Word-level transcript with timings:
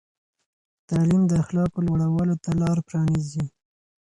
تعلیم 0.89 1.21
د 1.27 1.31
اخلاقو 1.43 1.79
لوړولو 1.87 2.35
ته 2.43 2.49
لار 2.61 2.77
پرانیزي. 2.87 3.45